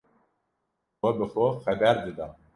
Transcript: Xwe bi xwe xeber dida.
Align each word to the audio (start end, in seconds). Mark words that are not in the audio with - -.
Xwe 0.99 1.09
bi 1.17 1.25
xwe 1.33 1.47
xeber 1.63 1.95
dida. 2.05 2.27